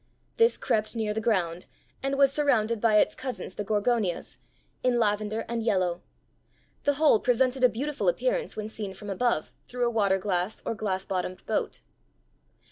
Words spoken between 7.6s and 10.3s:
a beautiful appearance when seen from above through a water